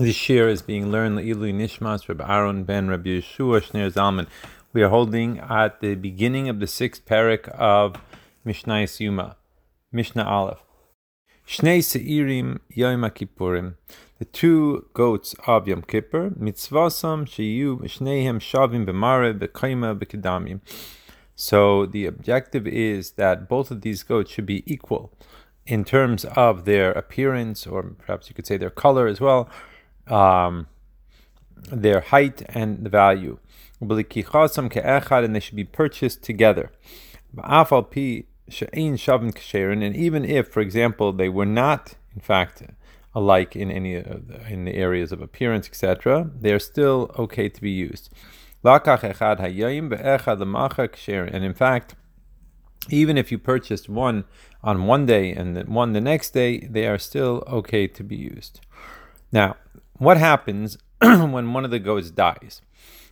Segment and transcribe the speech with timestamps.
[0.00, 4.28] This shiur is being learned Ilu Nishmas Rabbi Aaron ben Rabbi Yeshua Shneir Zalman.
[4.72, 7.96] We are holding at the beginning of the sixth parak of
[8.44, 9.34] Mishnah Yoma,
[9.90, 10.62] Mishnah Aleph.
[11.44, 13.74] Shnei Seirim Yom Kippurim.
[14.20, 20.60] The two goats of Yom Kippur, mitzvasam sheyu shneihem shavim b'mare b'kaima b'kedamim.
[21.34, 25.12] So the objective is that both of these goats should be equal
[25.66, 29.50] in terms of their appearance, or perhaps you could say their color as well,
[30.10, 30.66] um,
[31.70, 33.38] their height and the value.
[33.80, 36.70] And they should be purchased together.
[39.82, 42.62] And even if, for example, they were not, in fact,
[43.14, 47.70] alike in any in the areas of appearance, etc., they are still okay to be
[47.70, 48.10] used.
[48.64, 48.84] And
[51.44, 51.94] in fact,
[52.90, 54.24] even if you purchased one
[54.62, 58.60] on one day and one the next day, they are still okay to be used.
[59.30, 59.56] Now,
[59.98, 62.62] what happens when one of the goats dies?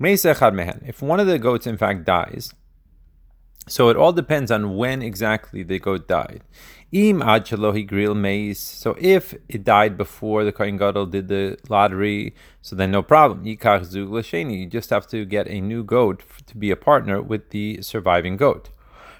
[0.00, 2.54] If one of the goats, in fact, dies,
[3.68, 6.42] so it all depends on when exactly the goat died.
[6.90, 8.60] Im mace.
[8.60, 13.44] So if it died before the Kohen Gadol did the lottery, so then no problem.
[13.44, 18.38] You just have to get a new goat to be a partner with the surviving
[18.38, 18.70] goat.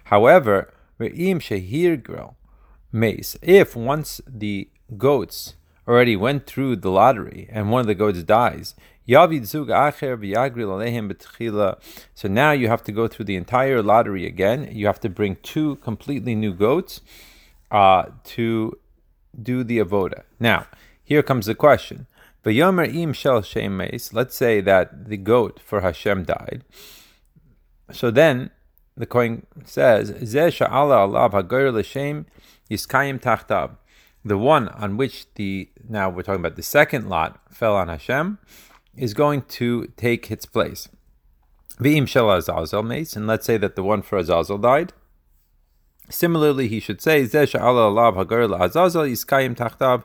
[0.05, 0.73] However,
[2.91, 3.37] mace.
[3.43, 5.55] If once the goats
[5.89, 8.75] already went through the lottery and one of the goats dies,
[9.09, 9.17] so
[12.29, 14.69] now you have to go through the entire lottery again.
[14.71, 17.01] You have to bring two completely new goats
[17.71, 18.79] uh, to
[19.43, 20.25] do the avoda.
[20.39, 20.67] Now,
[21.03, 22.07] here comes the question.
[24.13, 26.65] Let's say that the goat for Hashem died.
[27.91, 28.51] So then
[28.95, 30.11] the Kohen says,
[34.25, 38.39] the one on which the now we're talking about the second lot fell on Hashem
[38.97, 40.89] is going to take its place.
[41.81, 44.93] V'im shel Azazel mace, and let's say that the one for Azazel died.
[46.11, 50.05] Similarly, he should say Zeh alav hagar Azazel iskayim tachtav.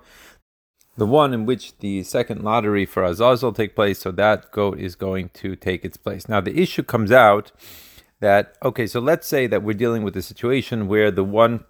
[0.95, 4.95] The one in which the second lottery for Azazel take place, so that goat is
[4.95, 6.29] going to take its place.
[6.29, 7.51] Now the issue comes out
[8.19, 11.63] that okay, so let's say that we're dealing with a situation where the one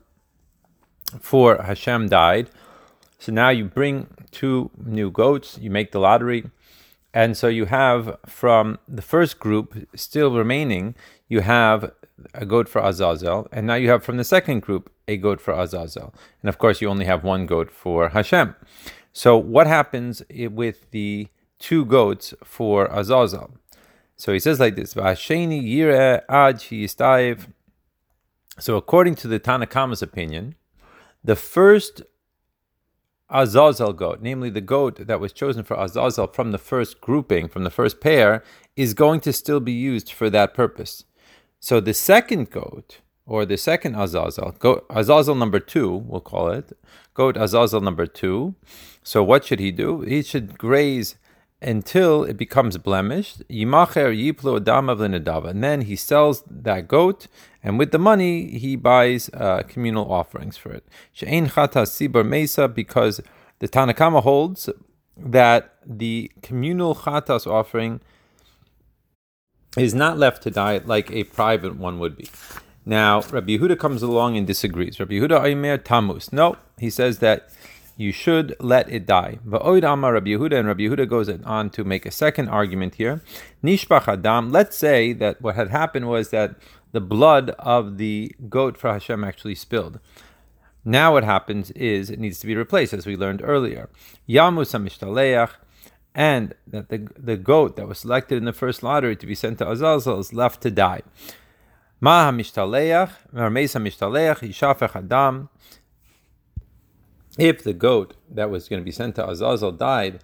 [1.20, 2.50] for Hashem died.
[3.20, 6.52] So now you bring two new goats, you make the lottery,
[7.14, 10.96] and so you have from the first group still remaining,
[11.28, 11.92] you have
[12.34, 15.54] a goat for Azazel, and now you have from the second group a goat for
[15.54, 16.14] Azazel.
[16.42, 18.56] And of course, you only have one goat for Hashem.
[19.14, 21.28] So what happens with the
[21.60, 23.58] two goats for Azazel?
[24.16, 24.92] So he says like this:
[28.60, 30.56] So according to the Tanna Kamma's opinion,
[31.24, 32.02] the first
[33.30, 37.64] Azazel goat, namely the goat that was chosen for Azazel from the first grouping, from
[37.64, 38.44] the first pair,
[38.76, 41.06] is going to still be used for that purpose.
[41.60, 46.78] So the second goat, or the second Azazel, goat, Azazel number two, we'll call it,
[47.14, 48.56] goat Azazel number two.
[49.02, 50.02] So what should he do?
[50.02, 51.16] He should graze
[51.64, 53.48] until it becomes blemished.
[53.50, 55.50] Yimacher adamav l'nedava.
[55.50, 57.28] And then he sells that goat,
[57.64, 60.86] and with the money he buys uh, communal offerings for it.
[61.12, 63.22] She'ein chata sibur mesa, because
[63.60, 64.70] the Tanna Kamma holds
[65.18, 68.02] that the communal chatas offering
[69.78, 72.30] is not left to die like a private one would be.
[72.86, 75.00] Now, Rabbi Yehuda comes along and disagrees.
[75.00, 76.34] Rabbi Yehuda Aimer Tamus.
[76.34, 77.50] No, he says that
[77.96, 79.40] you should let it die.
[79.48, 83.22] Va'oid Amar Rabbi Yehuda, and Rabbi Yehuda goes on to make a second argument here.
[83.64, 86.56] Nishbach Adam, let's say that what had happened was that
[86.92, 90.00] the blood of the goat for Hashem actually spilled.
[90.86, 93.90] Now what happens is it needs to be replaced, as we learned earlier.
[94.28, 95.52] Yamus Mishtaleach,
[96.16, 99.60] and that the, the goat that was selected in the first lottery to be sent
[99.60, 101.02] to Azazel is left to die.
[102.02, 105.50] Ma Mishtaleach, Mermesa Mishtaleach, Yishafech Adam,
[107.38, 110.20] if the goat that was going to be sent to Azazel died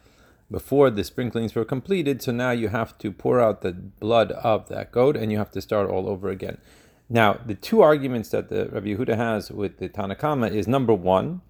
[0.52, 4.68] before the sprinklings were completed, so now you have to pour out the blood of
[4.70, 6.58] that goat and you have to start all over again.
[7.10, 10.94] Now, the two arguments that the Rabbi Yehuda has with the Tanna Kamma is number
[10.94, 11.42] one,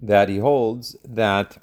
[0.00, 1.58] that he holds that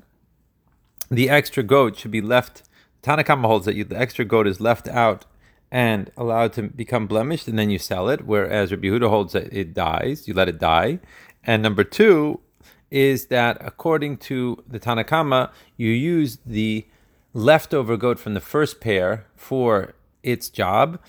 [1.10, 2.64] the extra goat should be left.
[3.02, 5.26] Tanna Kamma holds that you, the extra goat is left out
[5.72, 8.26] and allowed to become blemished, and then you sell it.
[8.26, 11.00] Whereas Rabbi Yehuda holds that it dies, you let it die.
[11.44, 12.42] And number two,
[12.90, 16.88] is that according to the Tanna Kamma, you use the
[17.34, 19.94] leftover goat from the first pair for
[20.24, 21.00] its job.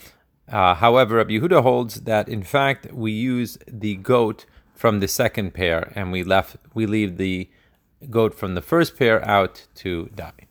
[0.50, 4.44] Uh, however, Rabbi Yehuda holds that in fact we use the goat
[4.74, 7.48] from the second pair and we left we leave the
[8.10, 10.47] goat from the first pair out to die.